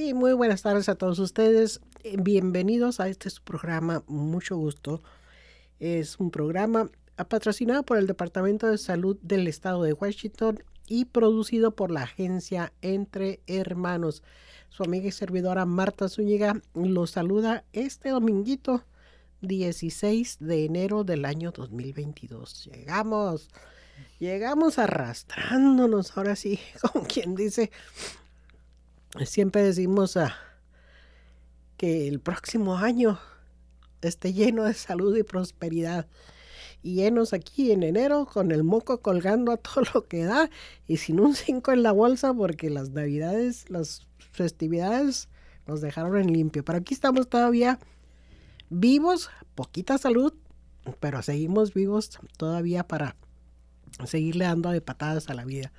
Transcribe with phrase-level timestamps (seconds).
[0.00, 1.80] Y muy buenas tardes a todos ustedes.
[2.20, 5.02] Bienvenidos a este programa, mucho gusto.
[5.80, 6.88] Es un programa
[7.28, 12.72] patrocinado por el Departamento de Salud del Estado de Washington y producido por la agencia
[12.80, 14.22] Entre Hermanos.
[14.68, 18.84] Su amiga y servidora Marta Zúñiga los saluda este dominguito
[19.40, 22.70] 16 de enero del año 2022.
[22.72, 23.50] Llegamos,
[24.20, 26.60] llegamos arrastrándonos, ahora sí,
[26.92, 27.72] como quien dice,
[29.24, 30.36] siempre decimos ah,
[31.76, 33.18] que el próximo año
[34.02, 36.06] esté lleno de salud y prosperidad.
[36.82, 40.48] Y llenos aquí en enero con el moco colgando a todo lo que da
[40.86, 45.28] y sin un 5 en la bolsa porque las navidades, las festividades
[45.66, 46.64] nos dejaron en limpio.
[46.64, 47.78] Pero aquí estamos todavía
[48.70, 50.32] vivos, poquita salud,
[51.00, 53.16] pero seguimos vivos todavía para
[54.06, 55.72] seguirle dando de patadas a la vida.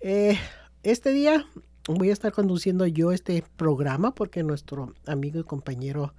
[0.00, 0.36] Eh,
[0.82, 1.46] este día
[1.88, 6.14] voy a estar conduciendo yo este programa porque nuestro amigo y compañero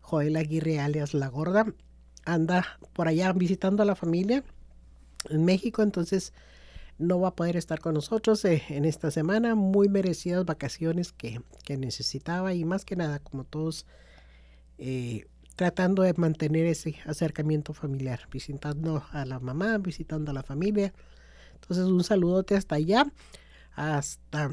[0.00, 1.66] Joel Aguirre alias La Gorda
[2.24, 4.44] anda por allá visitando a la familia
[5.28, 6.32] en México, entonces
[6.98, 9.54] no va a poder estar con nosotros eh, en esta semana.
[9.54, 13.86] Muy merecidas vacaciones que, que, necesitaba y más que nada, como todos,
[14.78, 20.92] eh, tratando de mantener ese acercamiento familiar, visitando a la mamá, visitando a la familia.
[21.54, 23.12] Entonces un saludote hasta allá,
[23.74, 24.50] hasta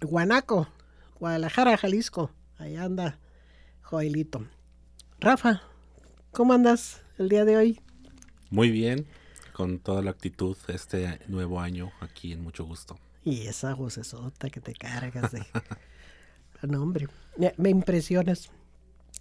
[0.00, 0.68] Guanaco,
[1.18, 2.30] Guadalajara, Jalisco.
[2.58, 3.18] Ahí anda
[3.82, 4.46] Joelito.
[5.20, 5.62] Rafa,
[6.32, 7.80] ¿cómo andas el día de hoy?
[8.50, 9.06] Muy bien,
[9.52, 12.98] con toda la actitud este nuevo año aquí en mucho gusto.
[13.24, 15.44] Y esa vocesota que te cargas de...
[16.62, 17.08] no, hombre,
[17.56, 18.50] me impresionas.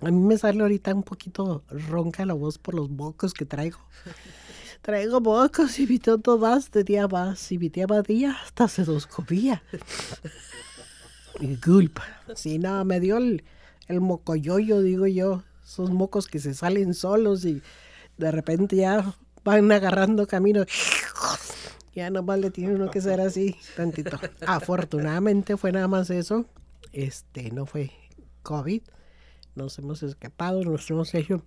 [0.01, 3.79] A mí me sale ahorita un poquito ronca la voz por los bocos que traigo.
[4.86, 7.88] Traigo bocos y tonto vas de día más y mi tía
[8.44, 9.64] hasta se dos comía.
[11.39, 12.03] Disculpa.
[12.36, 13.44] Sí, no, me dio el,
[13.88, 15.41] el mocoyoyo, digo yo.
[15.63, 17.63] Esos mocos que se salen solos y
[18.17, 20.66] de repente ya van agarrando camino.
[21.95, 24.19] Ya nomás le tiene uno que ser así, tantito.
[24.45, 26.45] Afortunadamente fue nada más eso.
[26.94, 27.90] Este, no fue
[28.44, 28.84] COVID
[29.56, 31.41] nos hemos escapado, nos hemos hecho,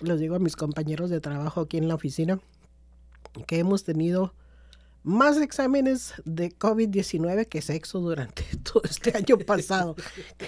[0.00, 2.38] les digo a mis compañeros de trabajo aquí en la oficina,
[3.46, 4.34] que hemos tenido
[5.02, 9.96] más exámenes de COVID-19 que sexo durante todo este año pasado.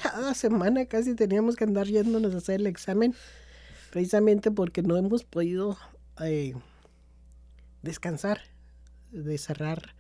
[0.03, 3.15] Cada semana casi teníamos que andar yéndonos a hacer el examen,
[3.91, 5.79] precisamente porque no hemos podido
[6.23, 6.55] eh,
[7.83, 8.41] descansar,
[9.11, 9.95] de cerrar,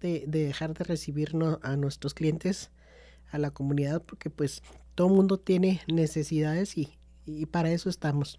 [0.00, 2.70] de, de dejar de recibirnos a nuestros clientes,
[3.30, 4.62] a la comunidad, porque pues
[4.94, 6.98] todo el mundo tiene necesidades y,
[7.50, 8.38] para eso estamos.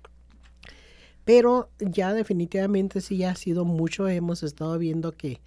[1.25, 5.39] Pero ya definitivamente sí ha sido mucho, hemos estado viendo que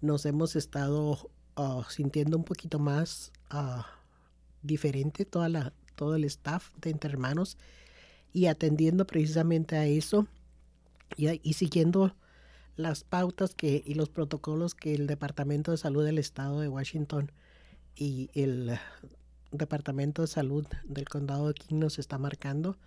[0.00, 3.82] nos hemos estado ah, sintiendo un poquito más uh,
[4.62, 7.56] diferente toda la, todo el staff de Entre Hermanos
[8.32, 10.26] y atendiendo precisamente a eso
[11.16, 12.14] y, y siguiendo
[12.76, 17.30] las pautas que, y los protocolos que el Departamento de Salud del Estado de Washington
[17.94, 18.78] y el
[19.50, 22.78] Departamento de Salud del Condado de King nos está marcando,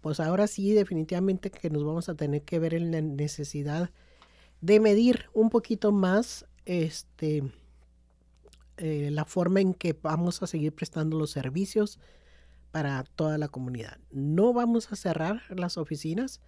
[0.00, 3.90] pues ahora sí definitivamente que nos vamos a tener que ver en la necesidad
[4.60, 7.42] de medir un poquito más este
[8.76, 11.98] eh, la forma en que vamos a seguir prestando los servicios
[12.70, 13.98] para toda la comunidad.
[14.10, 16.40] No vamos a cerrar las oficinas,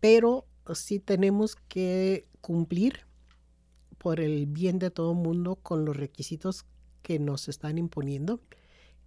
[0.00, 3.00] pero sí tenemos que cumplir
[3.98, 6.64] por el bien de todo el mundo con los requisitos
[7.02, 8.40] que nos están imponiendo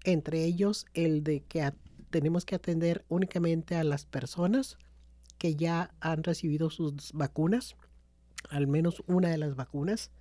[0.04, 1.74] entre ellos el de que
[2.10, 4.78] tenemos que atender únicamente a las personas
[5.38, 7.76] que ya han recibido sus vacunas,
[8.50, 10.12] al menos una de las vacunas,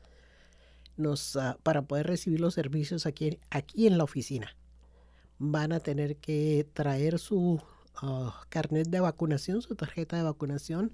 [1.37, 4.57] ah, para poder recibir los servicios aquí, aquí en la oficina.
[5.39, 7.63] Van a tener que traer su
[7.95, 10.93] ah, carnet de vacunación, su tarjeta de vacunación,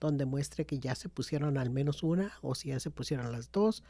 [0.00, 3.50] donde muestre que ya se pusieron al menos una o si ya se pusieron las
[3.52, 3.82] dos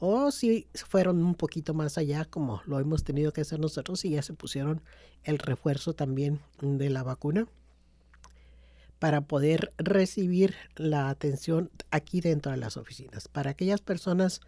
[0.00, 4.10] o si fueron un poquito más allá, como lo hemos tenido que hacer nosotros, y
[4.10, 4.82] ya se pusieron
[5.24, 7.46] el refuerzo también de la vacuna
[8.98, 13.28] para poder recibir la atención aquí dentro de las oficinas.
[13.28, 14.40] Para aquellas personas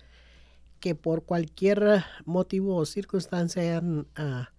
[0.80, 4.50] que por cualquier motivo o circunstancia hayan ah,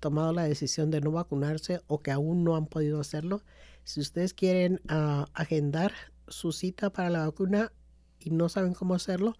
[0.00, 3.42] tomado la decisión de no vacunarse o que aún no han podido hacerlo,
[3.84, 5.92] si ustedes quieren ah, agendar
[6.26, 7.72] su cita para la vacuna
[8.18, 9.36] y no saben cómo hacerlo,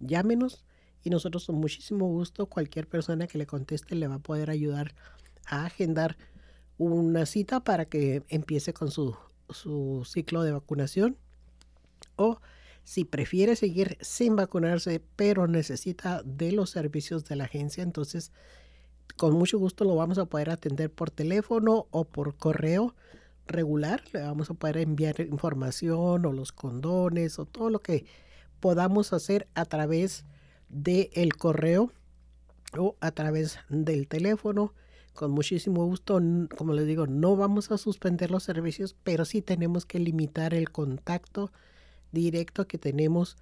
[0.00, 0.64] llámenos
[1.02, 4.94] y nosotros con muchísimo gusto cualquier persona que le conteste le va a poder ayudar
[5.46, 6.16] a agendar
[6.78, 9.16] una cita para que empiece con su,
[9.50, 11.16] su ciclo de vacunación
[12.16, 12.40] o
[12.86, 18.30] Si prefiere seguir sin vacunarse, pero necesita de los servicios de la agencia, entonces
[19.16, 22.94] con mucho gusto lo vamos a poder atender por teléfono o por correo
[23.46, 24.02] regular.
[24.12, 28.04] Le vamos a poder enviar información o los condones o todo lo que
[28.64, 30.24] podamos hacer a través
[30.70, 31.92] del correo
[32.78, 34.72] o a través del teléfono.
[35.12, 36.18] Con muchísimo gusto,
[36.56, 40.70] como les digo, no vamos a suspender los servicios, pero sí tenemos que limitar el
[40.70, 41.52] contacto
[42.10, 43.36] directo que tenemos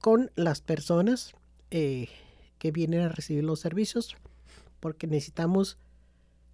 [0.00, 1.34] con las personas
[1.70, 2.08] eh,
[2.58, 4.16] que vienen a recibir los servicios,
[4.80, 5.78] porque necesitamos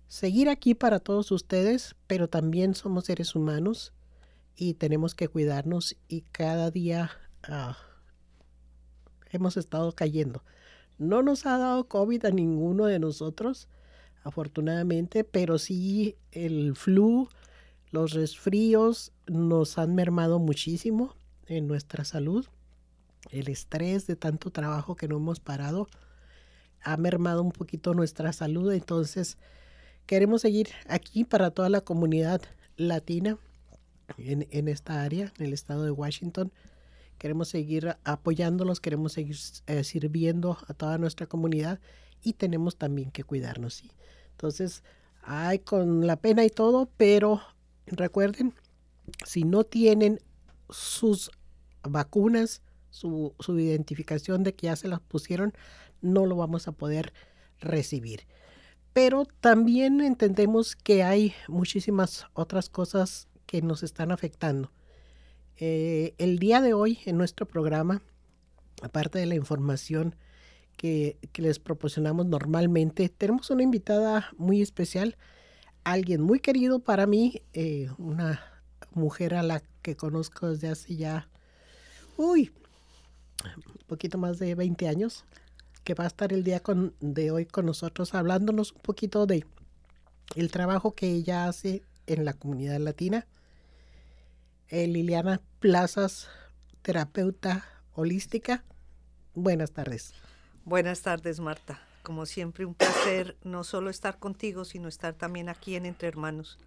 [0.06, 3.94] seguir aquí para todos ustedes, pero también somos seres humanos
[4.54, 7.10] y tenemos que cuidarnos y cada día
[7.44, 7.78] ah,
[9.32, 10.42] hemos estado cayendo.
[10.98, 13.68] No nos ha dado COVID a ninguno de nosotros,
[14.22, 17.28] afortunadamente, pero sí el flu,
[17.90, 22.46] los resfríos nos han mermado muchísimo en nuestra salud.
[23.30, 25.88] El estrés de tanto trabajo que no hemos parado
[26.82, 28.72] ha mermado un poquito nuestra salud.
[28.72, 29.38] Entonces,
[30.06, 32.42] queremos seguir aquí para toda la comunidad
[32.76, 33.38] latina
[34.18, 36.52] en, en esta área, en el estado de Washington
[37.22, 39.36] queremos seguir apoyándolos, queremos seguir
[39.68, 41.78] eh, sirviendo a toda nuestra comunidad
[42.20, 43.74] y tenemos también que cuidarnos.
[43.74, 43.92] ¿sí?
[44.32, 44.82] Entonces,
[45.22, 47.40] hay con la pena y todo, pero
[47.86, 48.54] recuerden,
[49.24, 50.18] si no tienen
[50.68, 51.30] sus
[51.84, 52.60] vacunas,
[52.90, 55.52] su, su identificación de que ya se las pusieron,
[56.00, 57.12] no lo vamos a poder
[57.60, 58.26] recibir.
[58.92, 64.72] Pero también entendemos que hay muchísimas otras cosas que nos están afectando.
[65.58, 68.02] Eh, el día de hoy en nuestro programa,
[68.82, 70.16] aparte de la información
[70.76, 75.16] que, les proporcionamos normalmente, tenemos una invitada muy especial,
[75.84, 78.40] alguien muy querido para mí, eh, una
[78.92, 81.28] mujer a la que conozco desde hace ya,
[82.16, 82.52] uy,
[83.44, 85.24] un poquito más de 20 años,
[85.84, 89.44] que va a estar el día con, de hoy con nosotros hablándonos un poquito de
[90.36, 93.26] el trabajo que ella hace en la comunidad latina
[94.72, 96.28] eh, Liliana Plazas,
[96.80, 97.64] terapeuta
[97.94, 98.64] holística.
[99.34, 100.14] Buenas tardes.
[100.64, 101.78] Buenas tardes, Marta.
[102.02, 106.58] Como siempre, un placer no solo estar contigo, sino estar también aquí en Entre Hermanos,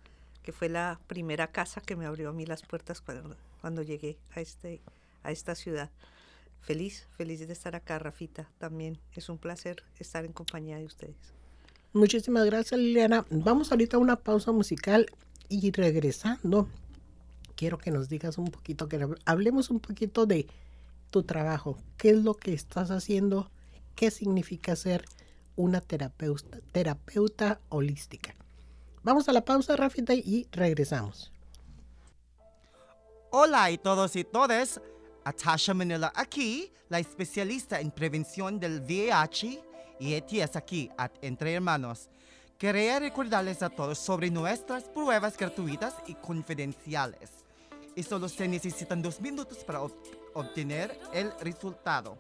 [0.44, 4.20] que fue la primera casa que me abrió a mí las puertas cuando, cuando llegué
[4.36, 4.82] a, este,
[5.24, 5.90] a esta ciudad.
[6.62, 8.48] Feliz, feliz de estar acá, Rafita.
[8.60, 11.34] También es un placer estar en compañía de ustedes.
[11.92, 13.26] Muchísimas gracias, Liliana.
[13.32, 15.08] Vamos ahorita a una pausa musical
[15.50, 16.70] y regresando
[17.56, 20.48] quiero que nos digas un poquito, que hablemos un poquito de
[21.10, 21.78] tu trabajo.
[21.98, 23.50] ¿Qué es lo que estás haciendo?
[23.96, 25.06] ¿Qué significa ser
[25.56, 28.36] una terapeuta, holística?
[29.04, 31.32] Vamos a la pausa, Rafita, y regresamos.
[33.32, 34.82] Hola y todos y todas.
[35.24, 39.60] Atasha Manila aquí, la especialista en prevención del VIH
[40.00, 40.90] y ETS aquí,
[41.22, 42.10] Entre Hermanos.
[42.58, 47.45] Quería recordarles a todos sobre nuestras pruebas gratuitas y confidenciales
[47.96, 49.82] y solo se necesitan dos minutos para
[50.34, 52.20] obtener el resultado.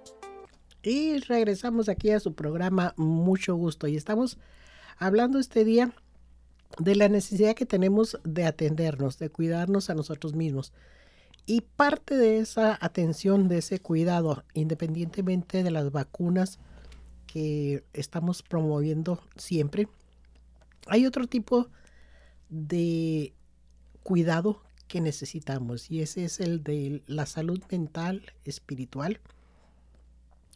[0.83, 4.37] Y regresamos aquí a su programa Mucho Gusto y estamos
[4.99, 5.95] hablando este día
[6.79, 10.73] de la necesidad que tenemos de atendernos, de cuidarnos a nosotros mismos.
[11.49, 16.59] Y parte de esa atención, de ese cuidado, independientemente de las vacunas
[17.29, 19.89] que estamos promoviendo siempre,
[20.89, 21.69] hay otro tipo
[22.49, 23.33] de
[24.03, 29.21] cuidado que necesitamos y ese es el de la salud mental, espiritual,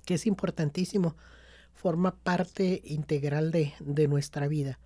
[0.05, 1.15] que es importantísimo,
[1.73, 4.81] forma parte integral de, de nuestra vida,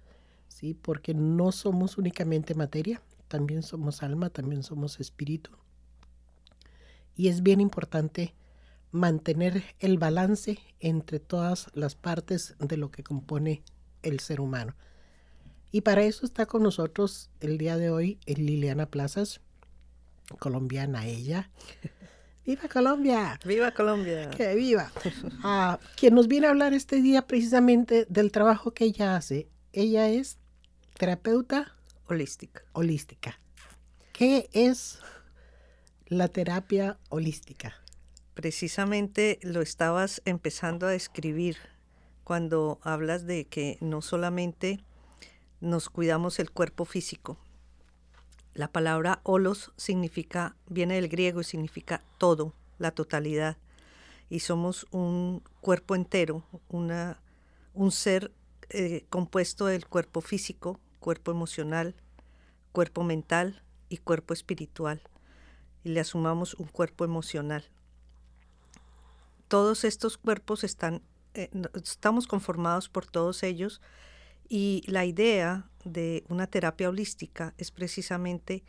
[0.48, 0.74] ¿sí?
[0.74, 5.50] porque no somos únicamente materia, también somos alma, también somos espíritu
[7.16, 8.34] y es bien importante
[8.90, 13.62] mantener el balance entre todas las partes de lo que compone
[14.02, 14.74] el ser humano.
[15.72, 19.40] Y para eso está con nosotros el día de hoy Liliana Plazas,
[20.38, 21.50] colombiana ella.
[22.46, 23.40] ¡Viva Colombia!
[23.44, 24.30] ¡Viva Colombia!
[24.30, 24.92] ¡Que viva!
[25.42, 29.48] Ah, quien nos viene a hablar este día precisamente del trabajo que ella hace.
[29.72, 30.38] Ella es
[30.98, 31.74] terapeuta
[32.06, 32.62] holística.
[32.72, 33.40] Holística.
[34.12, 35.00] ¿Qué es
[36.14, 37.74] la terapia holística?
[38.34, 41.56] Precisamente lo estabas empezando a describir
[42.22, 44.80] cuando hablas de que no solamente
[45.60, 47.36] nos cuidamos el cuerpo físico.
[48.54, 53.56] La palabra holos significa, viene del griego y significa todo, la totalidad.
[54.30, 57.20] y somos un cuerpo entero, una,
[57.74, 58.32] un ser
[58.70, 61.94] eh, compuesto del cuerpo físico, cuerpo emocional,
[62.72, 65.02] cuerpo mental y cuerpo espiritual.
[65.84, 67.64] Y le asumamos un cuerpo emocional.
[69.48, 71.02] Todos estos cuerpos están,
[71.34, 73.80] eh, estamos conformados por todos ellos
[74.48, 78.64] y la idea de una terapia holística es precisamente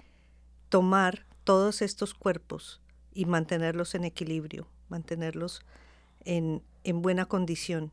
[0.69, 2.81] tomar todos estos cuerpos
[3.13, 5.61] y mantenerlos en equilibrio, mantenerlos
[6.25, 7.91] en, en buena condición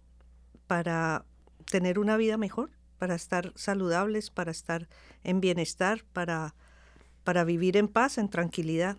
[0.67, 1.25] para
[1.71, 4.89] tener una vida mejor, para estar saludables, para estar
[5.25, 6.55] en bienestar, para,
[7.25, 8.97] para vivir en paz, en tranquilidad.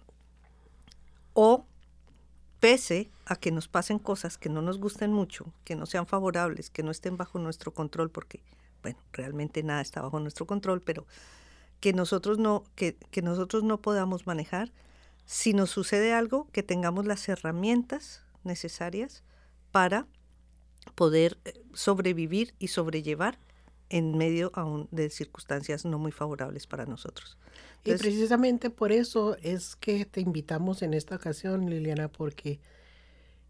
[1.34, 1.66] O
[2.60, 6.70] pese a que nos pasen cosas que no nos gusten mucho, que no sean favorables,
[6.70, 8.42] que no estén bajo nuestro control, porque,
[8.82, 11.06] bueno, realmente nada está bajo nuestro control, pero
[11.80, 14.72] que nosotros no, que, que nosotros no podamos manejar,
[15.26, 19.24] si nos sucede algo, que tengamos las herramientas necesarias
[19.72, 20.08] para
[20.96, 23.38] poder eh, sobrevivir y sobrellevar
[23.90, 27.38] en medio aún de circunstancias no muy favorables para nosotros.
[27.84, 32.60] y precisamente por eso es que te invitamos en esta ocasión, Liliana, porque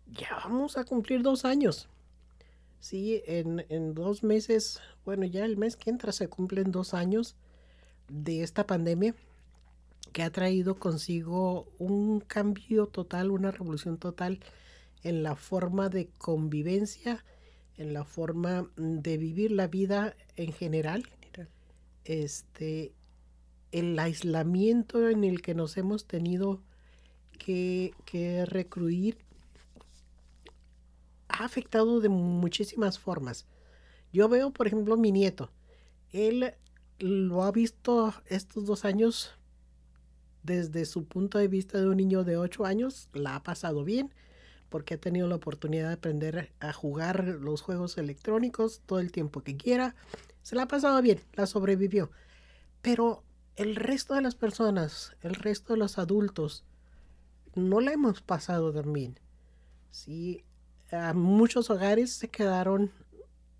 [0.08, 1.88] ya vamos a cumplir dos años.
[2.80, 7.36] Sí, en, en dos meses, bueno, ya el mes que entra se cumplen dos años
[8.10, 9.16] de esta pandemia
[10.12, 14.40] que ha traído consigo un cambio total, una revolución total
[15.04, 17.26] en la forma de convivencia,
[17.78, 21.04] en la forma de vivir la vida en general.
[22.06, 22.94] Este,
[23.72, 26.62] el aislamiento en el que nos hemos tenido
[27.40, 29.18] que, que recruir
[31.30, 33.46] ha afectado de muchísimas formas.
[34.12, 35.50] Yo veo, por ejemplo, mi nieto.
[36.12, 36.54] Él
[37.00, 39.32] lo ha visto estos dos años
[40.44, 44.14] desde su punto de vista de un niño de 8 años, la ha pasado bien
[44.74, 49.42] porque ha tenido la oportunidad de aprender a jugar los juegos electrónicos todo el tiempo
[49.42, 49.96] que quiera.
[50.42, 52.10] Se la ha pasado bien, la sobrevivió.
[52.82, 53.24] Pero
[53.56, 56.66] el resto de las personas, el resto de los adultos,
[57.54, 59.20] no la hemos pasado tan bien.
[59.92, 60.44] Sí,
[60.92, 62.92] a muchos hogares se quedaron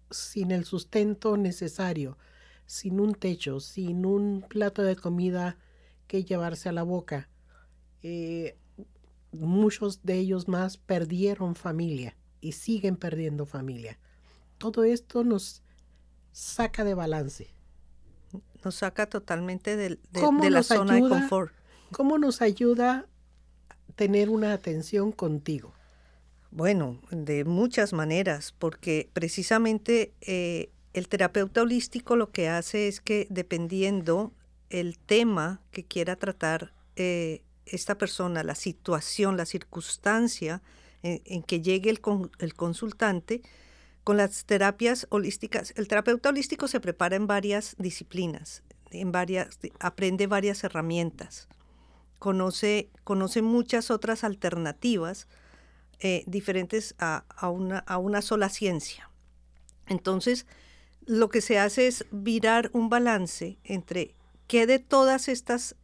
[0.10, 2.18] sin el sustento necesario,
[2.66, 5.60] sin un techo, sin un plato de comida
[6.08, 7.30] que llevarse a la boca.
[8.02, 8.58] Eh,
[9.34, 14.00] muchos de ellos más perdieron familia y siguen perdiendo familia.
[14.58, 15.64] Todo esto nos
[16.32, 17.54] saca de balance.
[18.64, 21.54] Nos saca totalmente de, de, la zona de confort.
[21.92, 23.08] ¿Cómo nos ayuda
[23.96, 25.74] tener una atención contigo?
[26.52, 33.28] Bueno, de muchas maneras, porque precisamente eh, el terapeuta holístico lo que hace es que
[33.30, 34.34] dependiendo
[34.70, 40.62] el tema que quiera tratar eh, esta persona, la situación, la circunstancia
[41.04, 42.02] en, que llegue el,
[42.40, 43.42] el, consultante,
[44.04, 50.28] con las terapias holísticas, el terapeuta holístico se prepara en varias disciplinas, en varias, aprende
[50.28, 51.48] varias herramientas,
[52.20, 55.28] conoce, conoce muchas otras alternativas
[56.00, 59.10] eh, diferentes a, a, una, a una sola ciencia.
[59.88, 60.46] Entonces,
[61.06, 64.16] lo que se hace es virar un balance entre
[64.48, 65.76] qué de todas estas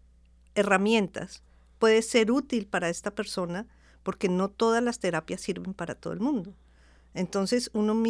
[0.56, 1.44] herramientas
[1.80, 3.66] puede ser útil para esta persona,
[4.04, 6.54] porque no todas las terapias sirven para todo el mundo.
[7.14, 8.04] Entonces uno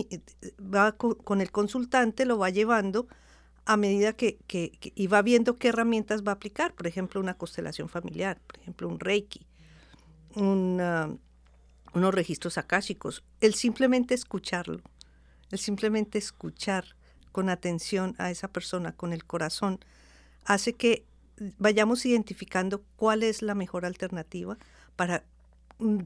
[0.60, 3.08] va con el consultante, lo va llevando
[3.66, 7.38] a medida que, que, y va viendo qué herramientas va a aplicar, por ejemplo, una
[7.38, 9.46] constelación familiar, por ejemplo, un reiki,
[10.36, 11.20] unos
[12.14, 14.82] registros akáshicos, el simplemente escucharlo,
[15.52, 16.96] el simplemente escuchar
[17.32, 19.80] con atención a esa persona, con el corazón,
[20.46, 21.06] hace que
[21.58, 24.58] vayamos identificando cuál es la mejor alternativa
[24.96, 25.24] para
[25.80, 26.00] mm,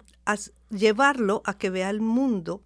[0.70, 2.62] llevarlo a que vea el mundo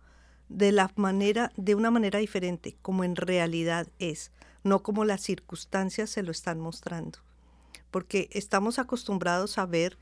[0.50, 4.32] de la manera de una manera diferente, como en realidad es,
[4.64, 7.20] no como las circunstancias se lo están mostrando.
[7.92, 9.98] Porque estamos acostumbrados a ver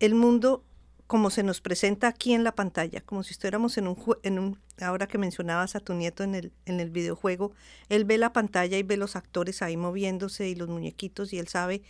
[0.00, 0.64] el mundo
[1.12, 4.58] como se nos presenta aquí en la pantalla, como si estuviéramos en un, en un
[4.80, 7.52] ahora que mencionabas a tu nieto en el, en el videojuego,
[7.90, 11.48] él ve la pantalla y ve los actores ahí moviéndose y los muñequitos y él
[11.48, 11.82] sabe,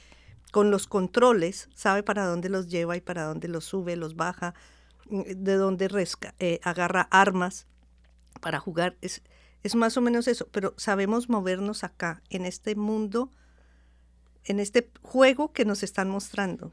[0.50, 4.54] con los controles, sabe para dónde los lleva y para dónde los sube, los baja,
[5.08, 5.88] mm, de dónde
[6.40, 7.68] eh, agarra armas
[8.40, 8.96] para jugar.
[9.02, 9.22] Es,
[9.62, 13.30] es más o menos eso, pero sabemos movernos acá, en este mundo,
[14.42, 16.72] en este juego que nos están mostrando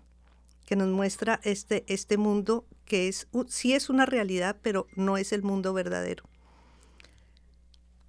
[0.69, 5.33] que nos muestra este, este mundo que es, sí es una realidad, pero no es
[5.33, 6.25] el mundo verdadero.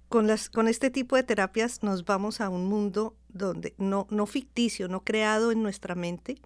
[0.09, 4.27] Con, las, con este tipo de terapias nos vamos a un mundo donde no, no
[4.27, 6.39] ficticio, no creado en nuestra mente,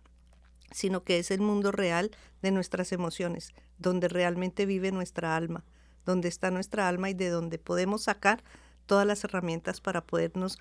[0.71, 5.65] sino que es el mundo real de nuestras emociones, donde realmente vive nuestra alma,
[6.05, 8.41] donde está nuestra alma y de donde podemos sacar
[8.85, 10.59] todas las herramientas para podernos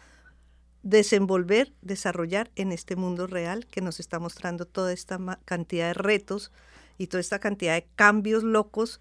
[0.85, 6.53] desenvolver, desarrollar en este mundo real que nos está mostrando toda esta cantidad de retos
[6.99, 9.01] y toda esta cantidad de cambios locos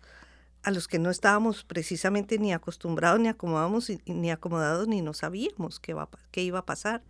[0.64, 5.82] a los que no estábamos precisamente ni acostumbrados, ni acomodados, ni acomodados, ni no sabíamos
[5.82, 7.04] qué, va, qué iba a pasar.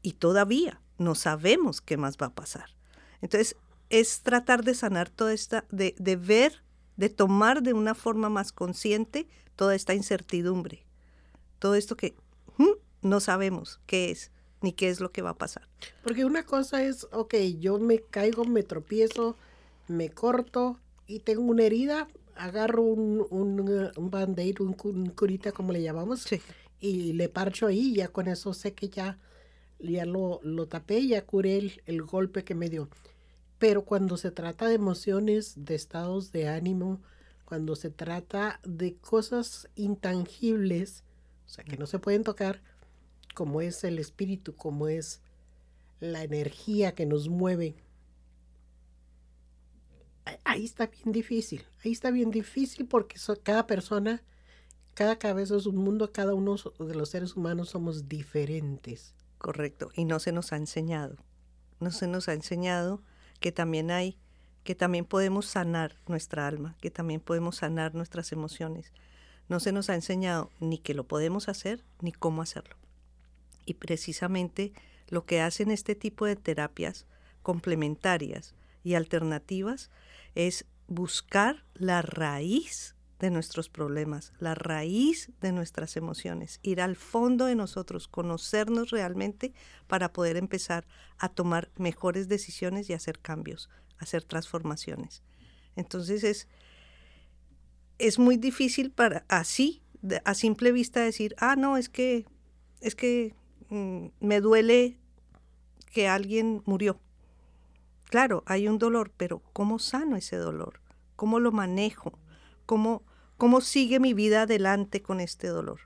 [0.00, 2.70] Y todavía no sabemos qué más va a pasar.
[3.20, 3.54] Entonces,
[3.90, 6.62] es tratar de sanar toda esta, de, de ver,
[6.96, 10.86] de tomar de una forma más consciente toda esta incertidumbre,
[11.58, 12.14] todo esto que
[13.04, 14.32] no sabemos qué es
[14.64, 15.68] ni qué es lo que va a pasar.
[16.02, 19.36] Porque una cosa es, ok, yo me caigo, me tropiezo,
[19.88, 25.82] me corto y tengo una herida, agarro un, un, un band-aid, un, curita como le
[25.82, 26.26] llamamos,
[26.80, 29.18] y le parcho ahí, ya con eso sé que ya,
[29.78, 32.88] ya lo, lo tapé, ya curé el, el golpe que me dio.
[33.58, 37.02] Pero cuando se trata de emociones, de estados de ánimo,
[37.44, 41.04] cuando se trata de cosas intangibles,
[41.46, 42.62] o sea, que no se pueden tocar,
[43.34, 45.20] como es el espíritu, como es
[46.00, 47.76] la energía que nos mueve.
[50.44, 54.22] Ahí está bien difícil, ahí está bien difícil porque cada persona,
[54.94, 59.14] cada cabeza es un mundo, cada uno de los seres humanos somos diferentes.
[59.38, 61.16] Correcto, y no se nos ha enseñado,
[61.80, 63.02] no se nos ha enseñado
[63.40, 64.16] que también hay,
[64.62, 68.92] que también podemos sanar nuestra alma, que también podemos sanar nuestras emociones.
[69.48, 72.76] No se nos ha enseñado ni que lo podemos hacer ni cómo hacerlo.
[73.64, 74.72] Y precisamente
[75.08, 77.06] lo que hacen este tipo de terapias
[77.42, 79.90] complementarias y alternativas
[80.34, 87.46] es buscar la raíz de nuestros problemas, la raíz de nuestras emociones, ir al fondo
[87.46, 89.54] de nosotros, conocernos realmente
[89.86, 90.86] para poder empezar
[91.18, 95.22] a tomar mejores decisiones y hacer cambios, hacer transformaciones.
[95.76, 96.48] Entonces es,
[97.98, 99.82] es muy difícil para así,
[100.24, 102.26] a simple vista decir, ah, no, es que,
[102.80, 103.34] es que
[103.70, 104.98] Mm, me duele
[105.92, 106.98] que alguien murió.
[108.04, 110.80] Claro, hay un dolor, pero ¿cómo sano ese dolor?
[111.16, 112.18] ¿Cómo lo manejo?
[112.66, 113.02] ¿Cómo,
[113.36, 115.80] cómo sigue mi vida adelante con este dolor?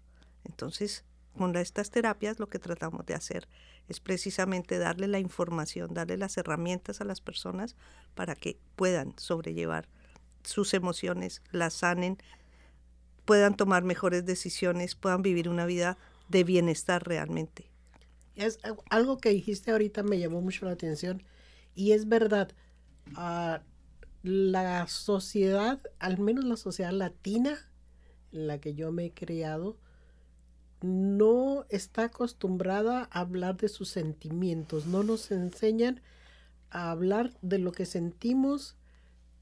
[0.45, 1.05] Entonces,
[1.37, 3.49] con estas terapias lo que tratamos de hacer
[3.89, 7.77] es precisamente darle la información, darle las herramientas a las personas
[8.15, 9.89] para que puedan sobrellevar
[10.43, 12.19] sus emociones, las sanen,
[13.25, 15.97] puedan tomar mejores decisiones, puedan vivir una vida
[16.29, 17.71] de bienestar realmente.
[18.35, 18.59] Es
[18.91, 21.23] algo que dijiste ahorita me llamó mucho la atención
[21.75, 22.53] y es verdad.
[23.15, 23.63] Ah,
[24.23, 27.59] la sociedad, al menos la sociedad latina
[28.33, 29.79] en la que yo me he criado,
[30.83, 36.01] no está acostumbrada a hablar de sus sentimientos, no nos enseñan
[36.71, 38.77] a hablar de lo que sentimos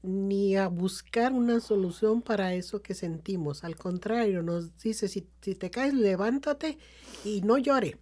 [0.07, 3.65] ni a buscar una solución para eso que sentimos.
[3.65, 6.77] Al contrario, nos dice, si, te caes, levántate
[7.25, 7.97] y no llore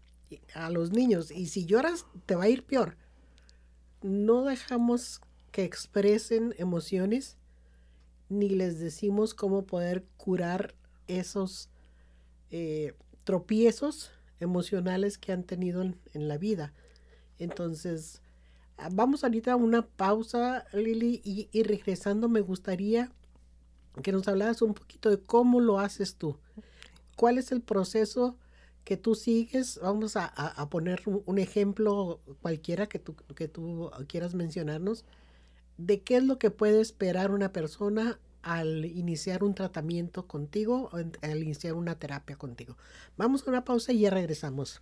[0.54, 1.32] a los niños.
[1.32, 2.96] Y si lloras, te va a ir peor.
[4.04, 5.20] No dejamos
[5.52, 7.38] que expresen emociones
[8.30, 10.76] ni les decimos cómo poder curar
[11.08, 11.70] esos
[12.52, 16.72] eh, tropiezos emocionales que han tenido en la vida.
[17.39, 18.22] Entonces,
[18.92, 23.12] vamos ahorita a una pausa, Lili, y, regresando me gustaría
[24.02, 26.38] que nos hablaras un poquito de cómo lo haces tú.
[27.16, 28.38] ¿Cuál es el proceso
[28.84, 29.80] que tú sigues?
[29.82, 35.06] Vamos a, poner un, ejemplo cualquiera que tú, que tú quieras mencionarnos
[35.78, 40.98] de qué es lo que puede esperar una persona al iniciar un tratamiento contigo o
[40.98, 42.78] al iniciar una terapia contigo.
[43.18, 44.82] Vamos a una pausa y ya regresamos.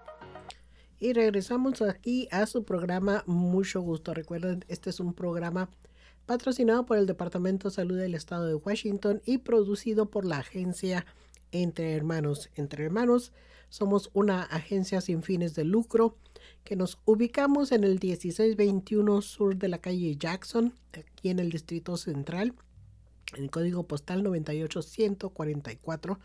[1.01, 4.13] Y regresamos aquí a su programa Mucho Gusto.
[4.13, 5.67] Recuerden, este es un programa
[6.27, 11.07] patrocinado por el Departamento de Salud del Estado de Washington y producido por la agencia
[11.51, 12.51] Entre Hermanos.
[12.53, 13.31] Entre Hermanos
[13.69, 16.17] somos una agencia sin fines de lucro
[16.63, 21.97] que nos ubicamos en el 1621 sur de la calle Jackson, aquí en el Distrito
[21.97, 22.53] Central,
[23.35, 26.19] en el código postal 98144.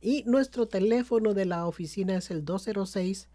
[0.00, 3.28] Y nuestro teléfono de la oficina es el 206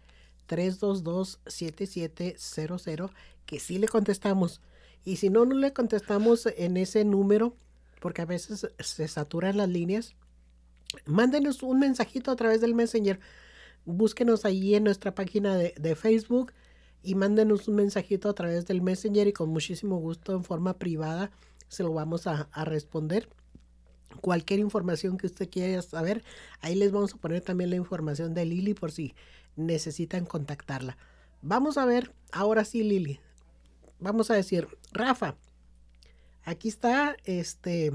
[0.48, 3.10] 322-7700,
[3.46, 4.60] que sí le contestamos.
[5.04, 7.56] Y si no, no le contestamos en ese número,
[8.00, 10.14] porque a veces se saturan las líneas,
[11.06, 13.20] mándenos un mensajito a través del Messenger.
[13.84, 16.52] Búsquenos ahí en nuestra página de, de Facebook
[17.02, 21.30] y mándenos un mensajito a través del Messenger y con muchísimo gusto en forma privada
[21.68, 23.28] se lo vamos a, a responder.
[24.20, 26.24] Cualquier información que usted quiera saber,
[26.60, 29.14] ahí les vamos a poner también la información de Lili por si
[29.56, 30.96] necesitan contactarla.
[31.42, 33.20] Vamos a ver, ahora sí, Lili.
[34.00, 35.36] Vamos a decir, Rafa,
[36.44, 37.90] aquí está este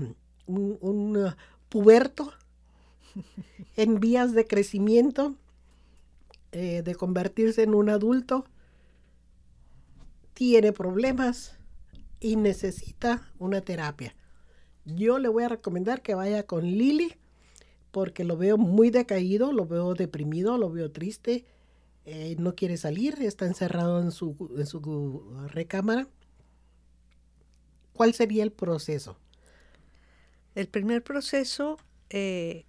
[0.46, 1.32] un, uh,
[1.70, 2.34] puberto
[3.76, 5.36] en vías de crecimiento,
[6.52, 8.46] eh, de convertirse en un adulto,
[10.34, 11.58] tiene problemas
[12.20, 14.16] y necesita una terapia.
[14.86, 17.16] Yo le voy a recomendar que vaya con Lili
[17.92, 21.46] porque lo veo muy decaído, lo veo deprimido, lo veo triste,
[22.06, 26.08] eh, no quiere salir, está encerrado en su, en su recámara.
[27.94, 29.18] ¿Cuál sería el proceso?
[30.56, 31.78] El primer proceso,
[32.10, 32.66] eh,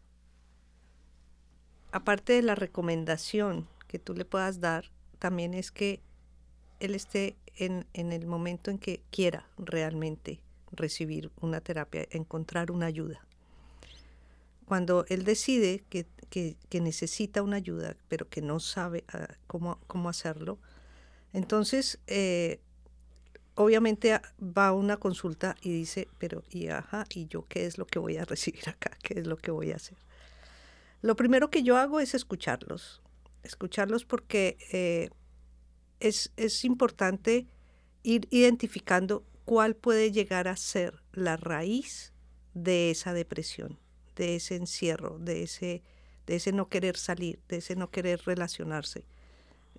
[1.93, 6.01] aparte de la recomendación que tú le puedas dar, también es que
[6.81, 10.41] él esté en, en el momento en que quiera realmente
[10.73, 13.27] recibir una terapia, encontrar una ayuda.
[14.71, 20.09] Cuando él decide que, que- necesita una ayuda, pero que no sabe ah, cómo, cómo
[20.09, 20.61] hacerlo,
[21.33, 22.61] entonces eh,
[23.57, 27.79] obviamente a- va a una consulta y dice, pero y ajá, ¿y yo qué es
[27.79, 28.97] lo que voy a recibir acá?
[29.03, 29.99] ¿Qué es lo que voy a hacer?
[31.03, 33.03] Lo primero que yo hago es escucharlos,
[33.43, 35.11] escucharlos porque eh,
[36.01, 37.49] es, es importante
[38.03, 42.13] ir identificando cuál puede llegar a ser la raíz
[42.55, 43.79] de esa depresión,
[44.21, 45.83] de ese encierro, de ese,
[46.27, 49.07] de ese no querer salir, de ese no querer relacionarse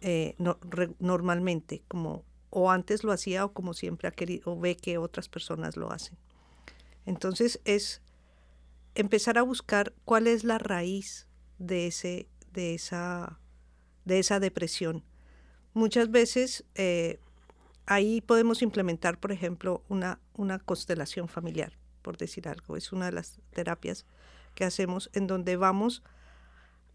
[0.01, 0.57] eh, no-
[0.99, 5.29] normalmente, como o antes lo hacía o como siempre ha querido, o ve que otras
[5.29, 6.17] personas lo hacen.
[7.05, 8.01] Entonces es
[8.95, 11.27] empezar a buscar cuál es la raíz
[11.59, 13.39] de, ese, de, esa,
[14.05, 15.03] de esa depresión.
[15.73, 17.19] Muchas veces eh,
[17.85, 22.75] ahí podemos implementar, por ejemplo, una, una constelación familiar, por decir algo.
[22.75, 24.05] Es una de las terapias
[24.55, 26.03] que hacemos en donde vamos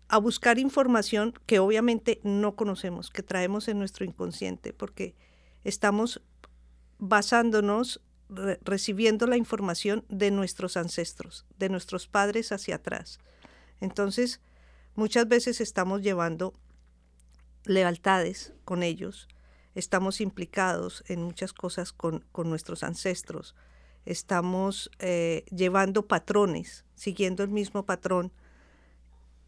[0.08, 5.16] a buscar información que obviamente no conocemos, que traemos en nuestro inconsciente, porque
[5.64, 6.22] estamos
[6.98, 13.18] basándonos, re- recibiendo la información de nuestros ancestros, de nuestros padres hacia atrás.
[13.80, 14.40] Entonces,
[14.94, 16.54] muchas veces estamos llevando
[17.64, 19.28] lealtades con ellos,
[19.74, 23.56] estamos implicados en muchas cosas con, con nuestros ancestros,
[24.06, 28.32] estamos eh, llevando patrones, siguiendo el mismo patrón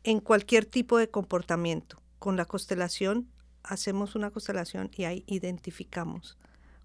[0.04, 2.02] en cualquier tipo de comportamiento.
[2.18, 3.30] Con la constelación
[3.62, 6.36] hacemos una constelación y ahí identificamos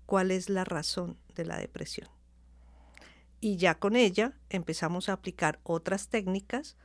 [0.05, 2.07] cuál es la razón de la depresión.
[3.39, 6.77] Y ya con ella empezamos a aplicar otras técnicas,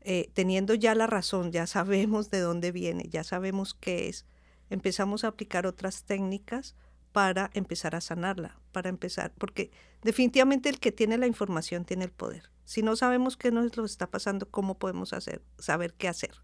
[0.00, 4.26] eh, teniendo ya la razón, ya sabemos de dónde viene, ya sabemos qué es,
[4.70, 6.74] empezamos a aplicar otras técnicas
[7.12, 9.70] para empezar a sanarla, para empezar, porque
[10.02, 12.50] definitivamente el que tiene la información tiene el poder.
[12.64, 16.42] Si no sabemos qué nos lo está pasando, ¿cómo podemos hacer, saber qué hacer?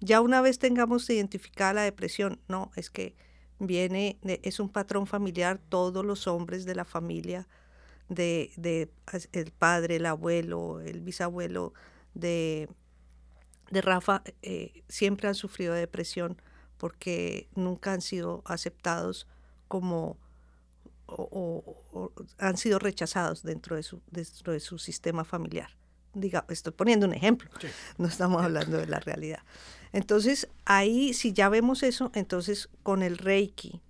[0.00, 3.16] Ya una vez tengamos identificada la depresión, no, es que
[3.58, 7.48] viene, es un patrón familiar, todos los hombres de la familia,
[8.08, 8.90] de, de
[9.32, 11.74] el padre, el abuelo, el bisabuelo
[12.14, 12.68] de,
[13.70, 16.40] de Rafa, eh, siempre han sufrido de depresión
[16.78, 19.26] porque nunca han sido aceptados
[19.68, 20.16] como
[21.06, 21.22] o,
[21.92, 25.70] o- o han sido rechazados dentro de su, dentro de su sistema familiar.
[26.14, 27.50] Diga, estoy poniendo un ejemplo,
[27.98, 29.42] no estamos hablando de la realidad.
[29.92, 33.80] Entonces, ahí, si ya vemos eso, entonces con el Reiki,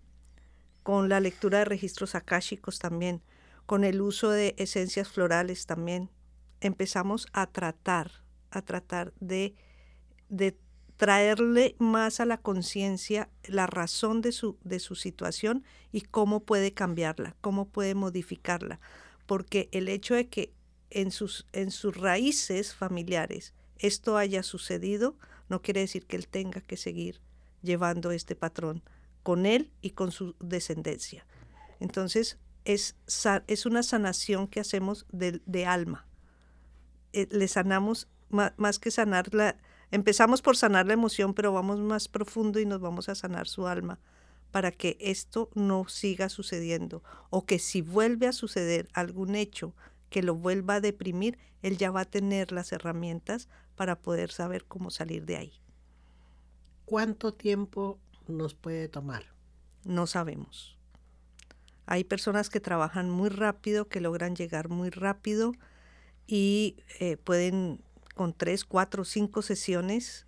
[0.82, 3.22] con la lectura de registros akáshicos también,
[3.66, 6.10] con el uso de esencias florales también,
[6.60, 8.10] empezamos a tratar,
[8.50, 9.54] a tratar de,
[10.28, 10.56] de
[10.98, 16.74] traerle más a la conciencia la razón de su, de su situación y cómo puede
[16.74, 18.80] cambiarla, cómo puede modificarla.
[19.24, 20.52] Porque el hecho de que
[20.90, 25.16] en sus, en sus raíces familiares esto haya sucedido,
[25.48, 27.22] no quiere decir que él tenga que seguir
[27.62, 28.82] llevando este patrón
[29.22, 31.26] con él y con su descendencia.
[31.80, 32.96] Entonces, es,
[33.46, 36.08] es una sanación que hacemos de, de alma.
[37.12, 39.56] Eh, le sanamos, ma- más que sanarla,
[39.90, 43.66] empezamos por sanar la emoción, pero vamos más profundo y nos vamos a sanar su
[43.66, 43.98] alma
[44.50, 49.74] para que esto no siga sucediendo o que si vuelve a suceder algún hecho
[50.10, 54.64] que lo vuelva a deprimir, él ya va a tener las herramientas para poder saber
[54.64, 55.52] cómo salir de ahí.
[56.84, 59.24] ¿Cuánto tiempo nos puede tomar?
[59.84, 60.78] No sabemos.
[61.84, 65.52] Hay personas que trabajan muy rápido, que logran llegar muy rápido
[66.26, 67.82] y eh, pueden
[68.18, 70.26] con tres, cuatro, cinco sesiones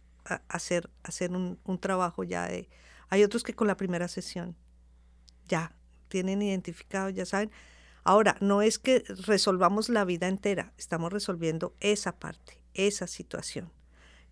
[0.48, 2.70] hacer, hacer un, un, trabajo ya de...
[3.10, 4.56] Hay otros que con la primera sesión
[5.46, 5.74] ya
[6.08, 7.50] tienen identificado, ya saben.
[8.04, 13.70] Ahora, no es que resolvamos la vida entera, estamos resolviendo esa parte, esa situación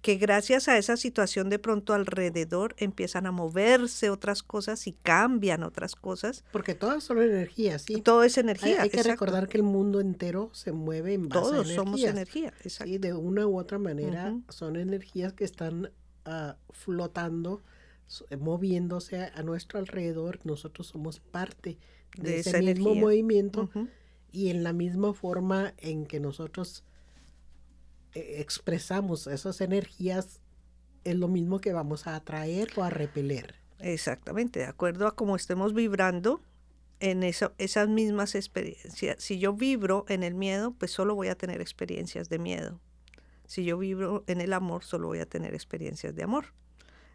[0.01, 5.63] que gracias a esa situación de pronto alrededor empiezan a moverse otras cosas y cambian
[5.63, 6.45] otras cosas.
[6.53, 8.01] Porque todas son energías, sí.
[8.01, 8.83] Todo es energía.
[8.83, 12.53] Hay, que recordar que el mundo entero se mueve en base Todos a somos energía,
[12.65, 12.93] exacto.
[12.93, 15.91] Y de una u otra manera son energías que están
[16.27, 17.63] uh, flotando,
[18.39, 20.39] moviéndose a nuestro alrededor.
[20.45, 21.79] Nosotros somos parte
[22.17, 23.69] de, ese mismo movimiento
[24.31, 26.85] y en la misma forma en que nosotros
[28.14, 30.40] expresamos esas energías,
[31.05, 33.55] es lo mismo que vamos a atraer o a repeler.
[33.79, 36.40] Exactamente, de acuerdo a cómo estemos vibrando
[37.01, 39.23] en eso, esas mismas experiencias.
[39.23, 42.81] Si yo vibro en el miedo, pues solo voy a tener experiencias de miedo.
[43.47, 46.47] Si yo vibro en el amor, solo voy a tener experiencias de amor.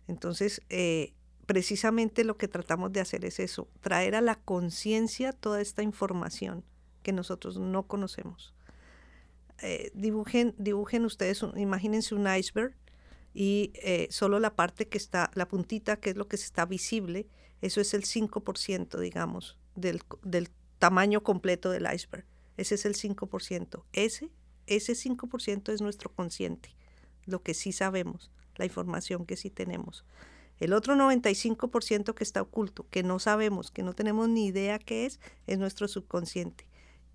[0.08, 1.14] Entonces, eh,
[1.46, 6.64] precisamente lo que tratamos de hacer es eso, traer a la conciencia toda esta información
[7.04, 8.54] que nosotros no conocemos.
[9.66, 12.76] Eh, dibujen, dibujen ustedes, imagínense un iceberg
[13.34, 17.28] y eh, solo la parte que está, la puntita, que es lo que está visible,
[17.62, 20.50] eso es el 5%, digamos, del, del
[20.80, 22.26] tamaño completo del iceberg.
[22.58, 23.86] Ese es el 5%.
[23.94, 24.30] Ese,
[24.68, 26.76] ese 5% es nuestro consciente,
[27.26, 30.04] lo que sí sabemos, la información que sí tenemos.
[30.60, 35.06] El otro 95% que está oculto, que no sabemos, que no tenemos ni idea qué
[35.06, 36.68] es, es nuestro subconsciente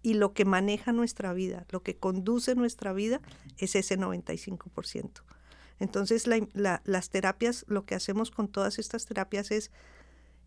[0.03, 3.21] y lo que maneja nuestra vida, lo que conduce nuestra vida
[3.57, 5.23] es ese 95%.
[5.81, 9.71] Entonces las terapias, lo que hacemos con todas estas terapias es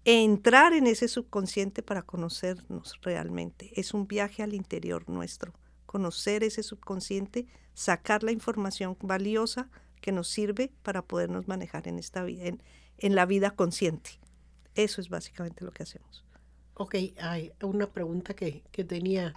[0.04, 3.72] entrar en ese subconsciente para conocernos realmente.
[3.80, 5.54] Es un viaje al interior nuestro,
[5.86, 9.70] conocer ese subconsciente, sacar la información valiosa
[10.02, 12.58] que nos sirve para podernos manejar en esta vida,
[12.98, 14.20] en la vida consciente.
[14.76, 16.26] Eso es básicamente lo que hacemos.
[16.82, 19.36] Ok, hay una pregunta que, que tenía.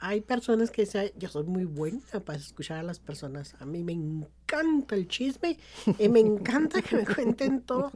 [0.00, 3.54] Hay personas que dicen, yo soy muy buena para escuchar a las personas.
[3.60, 5.56] A mí me encanta el chisme
[6.00, 7.92] y me encanta que me cuenten todo.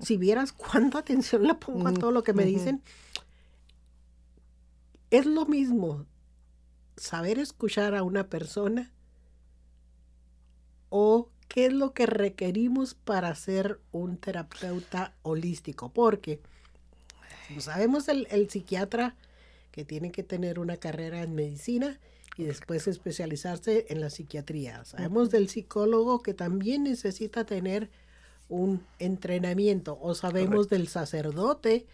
[0.00, 2.82] Si vieras cuánta atención le pongo a todo lo que me dicen,
[5.10, 6.04] es lo mismo
[6.98, 8.92] saber escuchar a una persona
[10.90, 15.90] o qué es lo que requerimos para ser un terapeuta holístico.
[15.90, 16.42] Porque
[17.58, 19.16] sabemos el, psiquiatra
[19.70, 21.98] que tiene que tener una carrera en medicina
[22.36, 24.84] y después especializarse en la psiquiatría.
[24.84, 27.90] Sabemos del psicólogo que también necesita tener
[28.48, 31.86] un entrenamiento o sabemos del sacerdote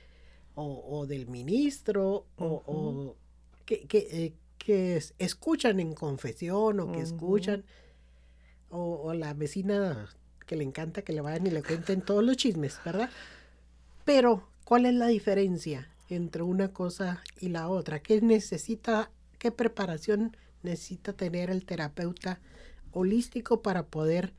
[0.54, 3.16] o, del ministro o,
[3.64, 4.34] que, que,
[4.66, 7.64] eh, escuchan en confesión o que escuchan
[8.70, 10.08] o, la vecina
[10.46, 13.08] que le encanta que le vayan y le cuenten todos los chismes, ¿verdad?
[14.04, 18.00] Pero ¿Cuál es la diferencia entre una cosa y la otra?
[18.00, 22.40] ¿Qué necesita, qué preparación necesita tener el terapeuta
[22.92, 24.32] holístico para poder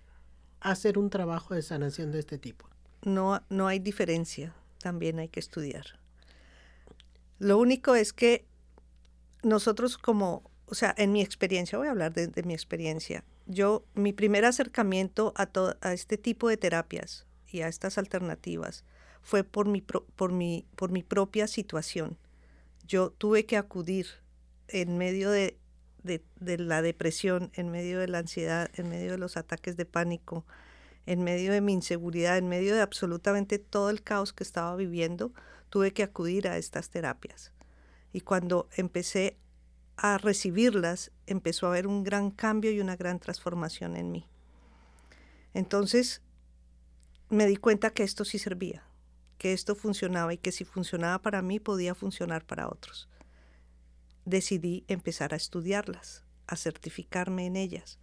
[0.61, 2.69] hacer un trabajo de sanación de este tipo?
[3.03, 5.99] No, no hay diferencia, también hay que estudiar.
[7.39, 8.45] Lo único es que
[9.43, 14.13] nosotros como, o sea, en mi experiencia, voy a hablar de, mi experiencia, yo, mi
[14.13, 15.49] primer acercamiento a,
[15.81, 18.85] a este tipo de terapias y a estas alternativas
[19.23, 22.17] fue por mi, por mi, por mi propia situación.
[22.85, 24.07] Yo tuve que acudir
[24.67, 25.57] en medio de,
[26.43, 30.45] la depresión, en medio de la ansiedad, en medio de los ataques de pánico,
[31.05, 35.33] en medio de mi inseguridad, en medio de absolutamente todo el caos que estaba viviendo,
[35.69, 37.51] tuve que acudir a estas terapias.
[38.11, 39.37] Y cuando empecé
[39.95, 44.27] a recibirlas, empezó a haber un gran cambio y una gran transformación en mí.
[45.53, 46.21] Entonces
[47.29, 48.83] me di cuenta que esto sí servía,
[49.43, 53.09] que esto funcionaba y que si funcionaba para mí podía funcionar para otros.
[54.23, 57.99] Decidí empezar a estudiarlas, a certificarme en ellas.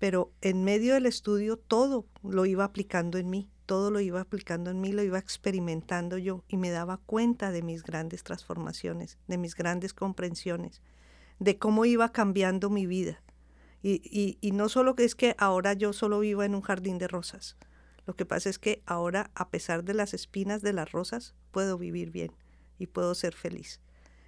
[0.00, 4.72] Pero en medio del estudio todo lo iba aplicando en mí, todo lo iba aplicando
[4.72, 9.38] en mí, lo iba experimentando yo y me daba cuenta de mis grandes transformaciones, de
[9.38, 10.82] mis grandes comprensiones,
[11.38, 13.22] de cómo iba cambiando mi vida.
[13.80, 16.98] Y, y, y no solo que es que ahora yo solo vivo en un jardín
[16.98, 17.56] de rosas,
[18.06, 21.78] lo que pasa es que ahora, a pesar de las espinas de las rosas, puedo
[21.78, 22.32] vivir bien
[22.78, 23.80] y puedo ser feliz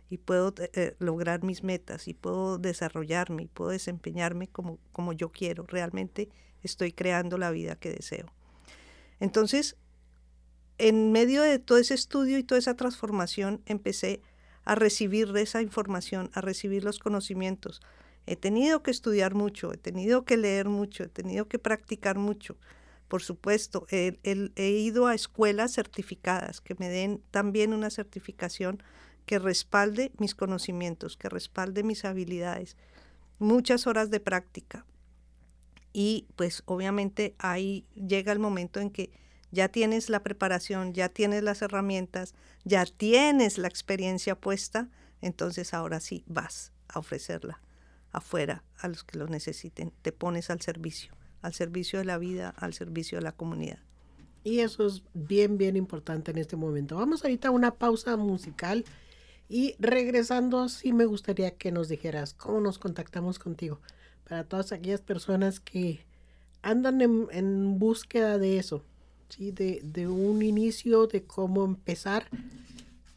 [0.09, 5.13] y puedo eh, eh, lograr mis metas y puedo desarrollarme y puedo desempeñarme como, como
[5.13, 5.65] yo quiero.
[5.67, 6.29] Realmente
[6.63, 8.33] estoy creando la vida que deseo.
[9.21, 9.77] Entonces,
[10.79, 14.21] en medio de todo ese estudio y toda esa transformación, empecé
[14.65, 17.81] a recibir esa información, a recibir los conocimientos.
[18.27, 22.57] He tenido que estudiar mucho, he tenido que leer mucho, he tenido que practicar mucho.
[23.09, 24.19] Por supuesto, he,
[24.57, 28.83] ido a escuelas certificadas que me den también una certificación
[29.27, 32.77] que respalde mis conocimientos, que respalde mis habilidades.
[33.39, 34.85] Muchas horas de práctica.
[35.93, 39.11] Y pues obviamente ahí llega el momento en que
[39.51, 44.91] ya tienes la preparación, ya tienes las herramientas, ya tienes la experiencia puesta,
[45.23, 47.61] entonces ahora sí vas a ofrecerla
[48.13, 49.93] afuera a los que lo necesiten.
[50.03, 51.15] Te pones al servicio,
[51.47, 53.79] al servicio de la vida, al servicio de la comunidad.
[54.43, 56.97] Y eso es bien, bien importante en este momento.
[56.97, 58.85] Vamos ahorita a una pausa musical
[59.49, 63.81] y regresando, sí me gustaría que nos dijeras cómo nos contactamos contigo
[64.29, 66.05] para todas aquellas personas que
[66.63, 68.83] andan en, en búsqueda de eso,
[69.29, 69.53] ¿sí?
[69.53, 72.27] de, de un inicio, de cómo empezar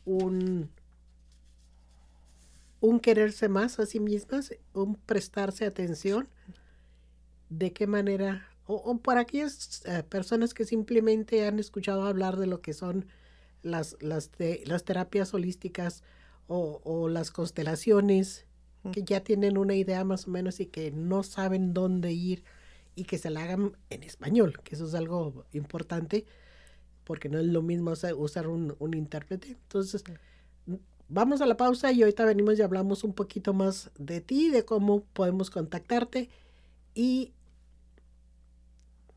[0.05, 0.69] un,
[2.79, 6.27] un quererse más a sí mismas, un prestarse atención,
[7.49, 12.61] de qué manera, o, para aquellas eh, personas que simplemente han escuchado hablar de lo
[12.61, 13.07] que son
[13.63, 14.31] las, las,
[14.65, 16.03] las terapias holísticas
[16.47, 18.45] o, o, las constelaciones,
[18.93, 22.43] que ya tienen una idea más o menos y que no saben dónde ir
[22.95, 26.25] y que se la hagan en español, que eso es algo importante,
[27.03, 29.49] porque no es lo mismo usar un, un intérprete.
[29.49, 30.03] Entonces,
[31.09, 34.63] vamos a la pausa y ahorita venimos y hablamos un poquito más de ti, de
[34.63, 36.29] cómo podemos contactarte
[36.93, 37.33] y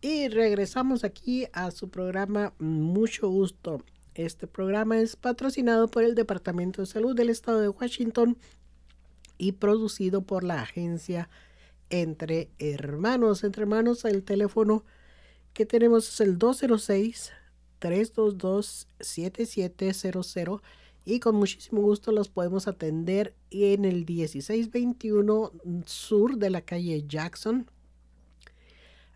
[0.00, 3.82] Y regresamos aquí a su programa Mucho Gusto.
[4.14, 8.36] Este programa es patrocinado por el Departamento de Salud del Estado de Washington
[9.38, 11.30] y producido por la agencia
[11.88, 13.42] Entre Hermanos.
[13.42, 14.84] Entre Hermanos, el teléfono
[15.54, 17.32] que tenemos es el 206
[17.78, 20.62] 322 7700
[21.04, 25.52] y con muchísimo gusto los podemos atender en el 1621
[25.86, 27.70] sur de la calle Jackson,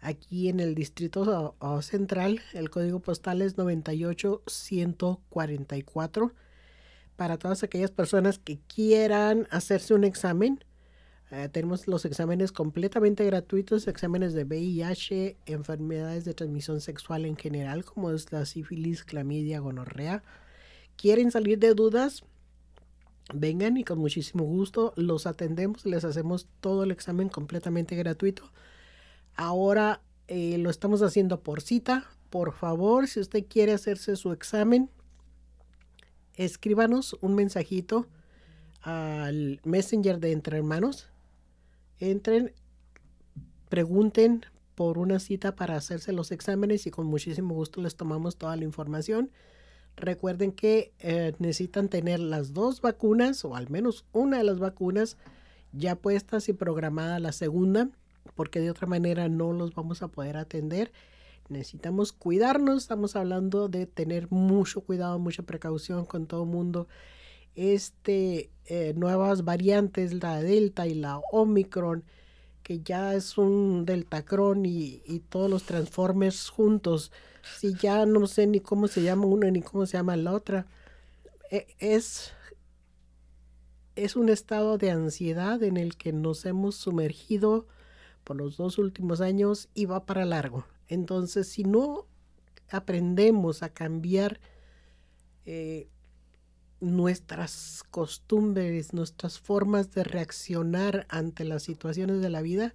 [0.01, 2.41] aquí en el distrito central.
[2.53, 6.33] El código postal es 98144.
[7.17, 10.65] Para todas aquellas personas que quieran hacerse un examen,
[11.31, 17.85] eh, tenemos los exámenes completamente gratuitos, exámenes de VIH, enfermedades de transmisión sexual en general,
[17.85, 20.25] como es la sífilis, clamidia, gonorrea
[21.01, 22.25] quieren salir de dudas,
[23.33, 28.53] vengan y con muchísimo gusto los atendemos, les hacemos todo el examen completamente gratuito.
[29.35, 32.07] Ahora eh, lo estamos haciendo por cita.
[32.31, 34.91] Por favor, si usted quiere hacerse su examen,
[36.35, 38.07] escríbanos un mensajito
[38.83, 41.09] al Messenger de Entre Hermanos.
[41.99, 42.53] Entren,
[43.69, 48.57] pregunten por una cita para hacerse los exámenes y con muchísimo gusto les tomamos toda
[48.57, 49.31] la información.
[49.97, 55.19] Recuerden que eh, necesitan tener las dos vacunas o al menos una de las vacunas
[55.73, 57.91] ya puestas y programada la segunda,
[58.35, 60.93] porque de otra manera no los vamos a poder atender.
[61.49, 66.87] Necesitamos cuidarnos, estamos hablando de tener mucho cuidado, mucha precaución con todo el mundo.
[67.57, 72.05] Este, eh, nuevas variantes, la Delta y la Omicron,
[72.63, 77.11] que ya es un Deltacron y, y todos los Transformers juntos
[77.43, 80.67] si ya no sé ni cómo se llama una ni cómo se llama la otra.
[81.51, 82.33] E, es,
[83.97, 87.67] es un estado de ansiedad en el que nos hemos sumergido
[88.25, 90.65] por los dos últimos años y va para largo.
[90.89, 92.07] Entonces, si no
[92.71, 94.41] aprendemos a cambiar
[95.45, 95.89] eh,
[96.81, 102.75] nuestras costumbres, nuestras formas de reaccionar ante las situaciones de la vida,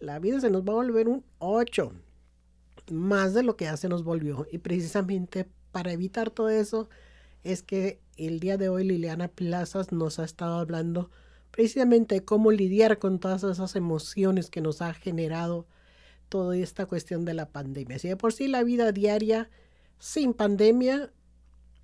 [0.00, 1.92] la vida se nos va a volver un 8
[2.90, 4.46] más de lo que ya se nos volvió.
[4.50, 6.88] Y precisamente para evitar todo eso
[7.44, 11.10] es que el día de hoy Liliana Plazas nos ha estado hablando
[11.50, 15.66] precisamente cómo lidiar con todas esas emociones que nos ha generado
[16.28, 17.98] toda esta cuestión de la pandemia.
[17.98, 19.50] Si de por sí la vida diaria
[19.98, 21.10] sin pandemia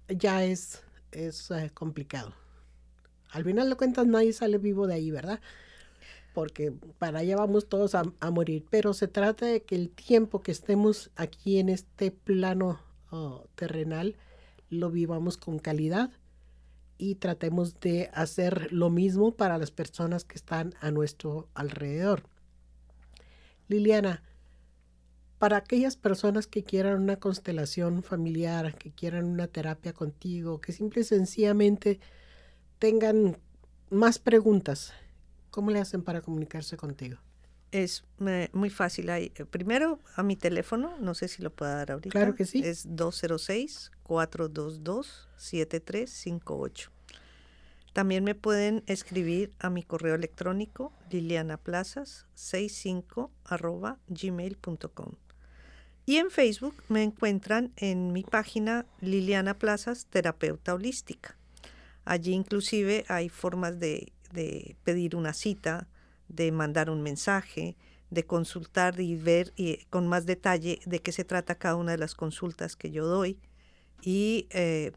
[0.08, 2.34] ya es, es eh, complicado.
[3.30, 5.40] Al final de cuentas nadie sale vivo de ahí, ¿verdad?
[6.34, 8.64] Porque para allá vamos todos a, a morir.
[8.70, 14.16] Pero se trata de que el tiempo que estemos aquí en este plano oh, terrenal
[14.70, 16.10] lo vivamos con calidad
[16.98, 22.24] y tratemos de hacer lo mismo para las personas que están a nuestro alrededor.
[23.68, 24.22] Liliana,
[25.38, 31.02] para aquellas personas que quieran una constelación familiar, que quieran una terapia contigo, que simple
[31.02, 32.00] y sencillamente
[32.78, 33.38] tengan
[33.90, 34.92] más preguntas,
[35.50, 37.18] ¿cómo le hacen para comunicarse contigo?
[37.72, 39.10] Es eh, muy fácil.
[39.50, 42.10] Primero a mi teléfono, no sé si lo puedo dar ahorita.
[42.12, 42.62] Claro que sí.
[42.64, 42.96] Es
[44.04, 46.90] 206-422-7358.
[47.92, 55.12] También me pueden escribir a mi correo electrónico lilianaplazas65 arroba gmail.com.
[56.06, 61.38] Y en Facebook me encuentran en mi página Liliana Plazas, terapeuta holística.
[62.04, 65.88] Allí inclusive hay formas de, de pedir una cita,
[66.28, 67.78] de mandar un mensaje,
[68.10, 71.98] de consultar y ver y, con más detalle de qué se trata cada una de
[71.98, 73.38] las consultas que yo doy
[74.04, 74.92] y eh,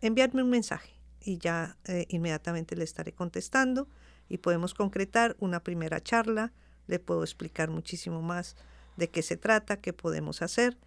[0.00, 3.88] enviarme un mensaje y ya eh, inmediatamente le estaré contestando
[4.28, 6.52] y podemos concretar una primera charla,
[6.86, 8.56] le puedo explicar muchísimo más
[8.96, 10.78] de qué se trata, qué podemos hacer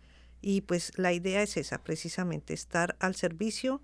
[0.42, 3.82] y pues la idea es esa, precisamente estar al servicio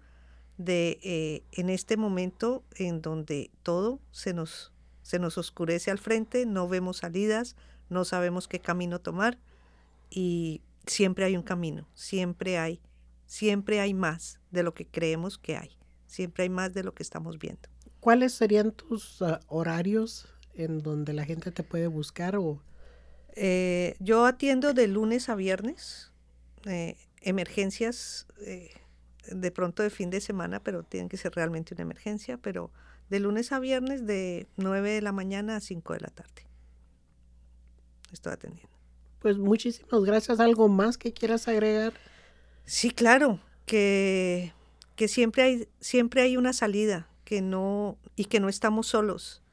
[0.57, 4.71] de eh, en este momento en donde todo se nos
[5.01, 7.55] se nos oscurece al frente, no vemos salidas,
[7.89, 9.39] no sabemos qué camino tomar
[10.09, 12.79] y siempre hay un camino, siempre hay,
[13.31, 15.69] siempre hay más de lo que creemos que hay,
[16.05, 17.61] siempre hay más de lo que estamos viendo.
[18.01, 22.61] ¿Cuáles serían tus ah, horarios en donde la gente te puede buscar o
[23.37, 26.11] Eh, yo atiendo de lunes a viernes,
[26.65, 28.71] eh, emergencias eh,
[29.27, 32.69] de pronto de fin de semana, pero tienen que ser realmente una emergencia, pero
[33.09, 36.49] de lunes a viernes de 9 de la mañana a 5 de la tarde.
[38.11, 38.75] Estoy atendiendo.
[39.19, 40.41] pues muchísimas gracias.
[40.41, 41.93] ¿Algo más que quieras agregar?
[42.73, 44.53] Sí, claro, que,
[44.95, 49.43] que siempre, hay, siempre hay una salida que no, y que no estamos solos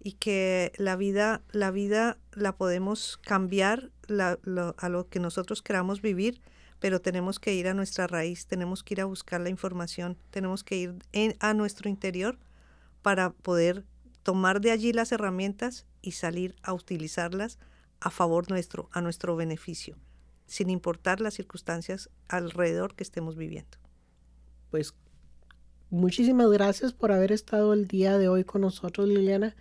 [0.00, 4.38] y que la vida, la vida la podemos cambiar la-
[4.78, 6.40] a lo que nosotros queramos vivir,
[6.78, 10.62] pero tenemos que ir a nuestra raíz, tenemos que ir a buscar la información, tenemos
[10.64, 10.94] que ir
[11.40, 12.38] a nuestro interior
[13.02, 13.84] para poder
[14.22, 17.58] tomar de allí las herramientas y salir a utilizarlas
[18.00, 19.96] a favor nuestro, a nuestro beneficio,
[20.52, 23.78] sin importar las circunstancias alrededor que estemos viviendo.
[24.70, 24.92] Pues
[25.88, 29.56] muchísimas gracias por haber estado el día de hoy con nosotros, Liliana.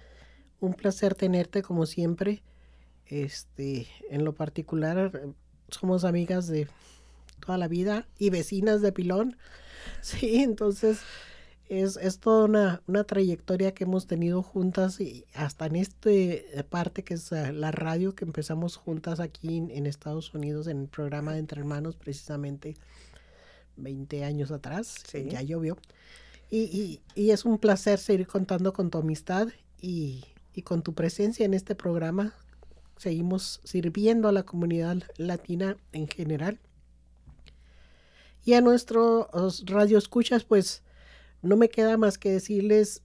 [0.59, 2.43] Un placer tenerte como siempre.
[3.05, 5.29] Este, en lo particular,
[5.69, 6.67] somos amigas de
[7.39, 9.37] toda la vida y vecinas de Pilón.
[10.01, 10.99] Sí, entonces
[11.79, 17.03] es, es toda una, una trayectoria que hemos tenido juntas y hasta en este parte
[17.03, 20.87] que es eh, la radio que empezamos juntas aquí en, en Estados Unidos en el
[20.89, 22.75] programa de Entre Hermanos precisamente
[23.77, 25.29] 20 años atrás, Sí.
[25.29, 25.77] ya llovió.
[26.49, 29.47] Y, y- y es un placer seguir contando con tu amistad
[29.79, 32.33] y, y con tu presencia en este programa.
[32.97, 36.59] Seguimos sirviendo a la comunidad latina en general.
[38.43, 40.83] Y a nuestros radioescuchas, pues
[41.41, 43.03] no me queda más que decirles,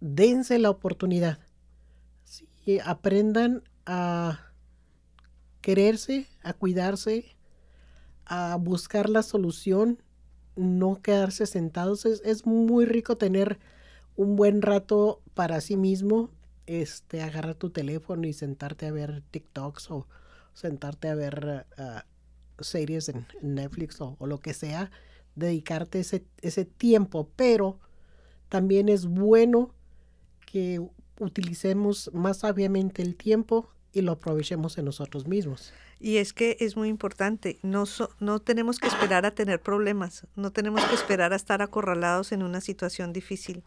[0.00, 1.38] dense la oportunidad.
[2.24, 4.52] Sí, aprendan a
[5.60, 7.36] quererse, a cuidarse,
[8.24, 10.02] a buscar la solución,
[10.56, 12.04] no quedarse sentados.
[12.04, 13.58] Es, es muy rico tener
[14.16, 16.30] un buen rato para sí mismo,
[16.66, 20.06] este, agarrar tu teléfono y sentarte a ver TikToks o
[20.52, 22.04] sentarte a ver ah,
[22.60, 24.90] series en, Netflix o lo que sea,
[25.34, 27.78] dedicarte ese, ese tiempo, pero
[28.48, 29.74] también es bueno
[30.46, 30.80] que
[31.18, 35.72] utilicemos más sabiamente el tiempo y lo aprovechemos en nosotros mismos.
[36.00, 40.26] Y es que es muy importante, no, so- no tenemos que esperar a tener problemas,
[40.34, 43.62] no tenemos que esperar a estar acorralados en una situación difícil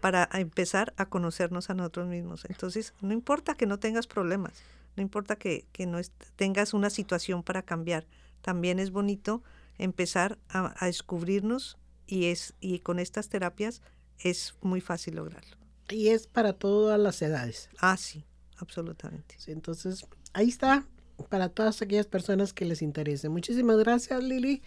[0.00, 2.44] para empezar a conocernos a nosotros mismos.
[2.48, 4.62] Entonces, no importa que no tengas problemas,
[4.96, 5.98] no importa que, que no
[6.36, 8.06] tengas una situación para cambiar,
[8.42, 9.42] también es bonito
[9.78, 13.82] empezar a, a descubrirnos y, es, y con estas terapias
[14.18, 15.56] es muy fácil lograrlo.
[15.88, 17.68] Y es para todas las edades.
[17.78, 18.24] Ah, sí,
[18.56, 19.34] absolutamente.
[19.38, 20.86] Sí, entonces, ahí está
[21.28, 23.28] para todas aquellas personas que les interese.
[23.28, 24.62] Muchísimas gracias, Lili.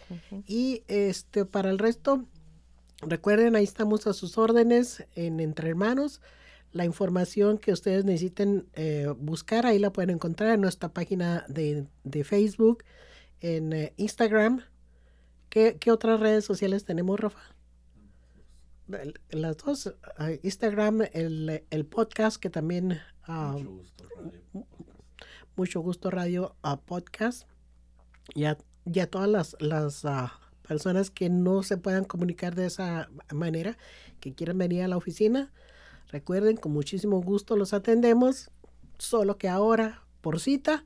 [0.48, 2.26] Y este para el resto,
[3.02, 6.22] Recuerden, ahí estamos a sus órdenes en Entre Hermanos.
[6.72, 11.86] La información que ustedes necesiten eh, buscar, ahí la pueden encontrar en nuestra página de,
[12.04, 12.84] de Facebook,
[13.42, 14.62] en eh, Instagram.
[15.56, 17.40] ¿Qué, ¿Qué, otras redes sociales tenemos, Rafa?
[19.30, 19.88] Las dos,
[20.20, 23.00] eh, Instagram, el, el podcast que también...
[23.24, 24.68] ah, Mucho gusto, Radio.
[25.56, 27.48] mucho gusto radio a podcast
[28.34, 30.38] y a, y a todas las, las ah,
[30.68, 33.78] personas que no se puedan comunicar de esa manera,
[34.20, 35.54] que quieran venir a la oficina.
[36.10, 38.52] Recuerden, con muchísimo gusto los atendemos,
[38.98, 40.84] solo que ahora por cita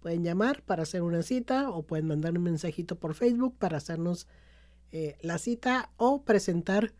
[0.00, 4.26] pueden llamar para hacer una cita o pueden mandar un mensajito por Facebook para hacernos
[4.92, 6.92] eh, la cita o presentar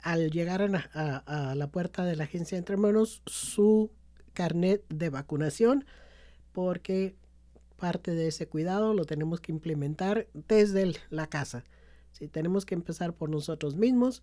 [0.00, 3.90] al llegar a la, puerta de la agencia Entre Hermanos su
[4.34, 5.84] carnet de vacunación
[6.52, 7.16] porque
[7.76, 11.64] parte de ese cuidado lo tenemos que implementar desde la casa.
[12.12, 14.22] Si tenemos que empezar por nosotros mismos,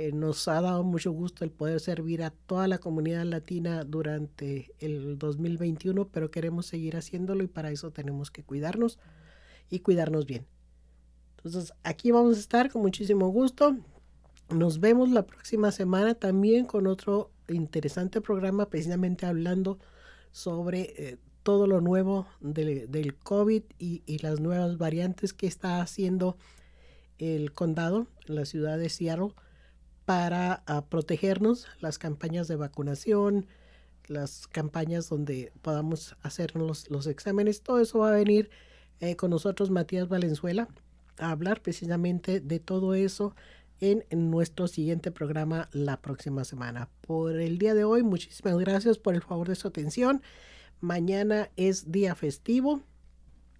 [0.00, 4.72] eh, nos ha dado mucho gusto el poder servir a toda la comunidad latina durante
[4.78, 9.00] el 2021, pero queremos seguir haciéndolo y para eso tenemos que cuidarnos
[9.68, 10.46] y cuidarnos bien.
[11.36, 13.76] Entonces, aquí vamos a estar con muchísimo gusto.
[14.50, 19.80] Nos vemos la próxima semana también con otro interesante programa, precisamente hablando
[20.30, 25.80] sobre eh, todo lo nuevo de- del COVID y, y las nuevas variantes que está
[25.80, 26.36] haciendo
[27.18, 29.32] el condado, la ciudad de Seattle,
[30.08, 33.46] para ah, protegernos, las campañas de vacunación,
[34.06, 38.48] las campañas donde podamos hacer los, los exámenes, todo eso va a venir
[39.00, 40.66] eh, con nosotros Matías Valenzuela
[41.18, 43.36] a hablar precisamente de todo eso
[43.80, 46.88] en, en nuestro siguiente programa la próxima semana.
[47.02, 50.22] Por el día de hoy, muchísimas gracias por el favor de su atención.
[50.80, 52.80] Mañana es día festivo,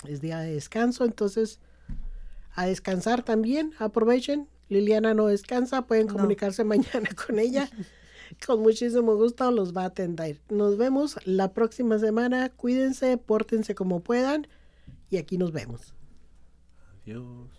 [0.09, 1.61] es día de descanso, entonces
[2.55, 4.49] a descansar también, aprovechen.
[4.69, 6.15] Liliana no descansa, pueden No.
[6.15, 7.69] comunicarse mañana con ella.
[8.47, 10.39] Con muchísimo gusto los va a atender.
[10.51, 12.51] Nos vemos la próxima semana.
[12.51, 14.47] Cuídense, pórtense como puedan
[15.09, 15.95] y aquí nos vemos.
[17.03, 17.58] Adiós.